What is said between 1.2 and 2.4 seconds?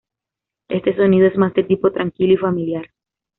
es más de tipo tranquilo y